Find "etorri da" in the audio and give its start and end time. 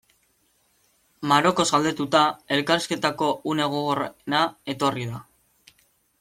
4.77-5.23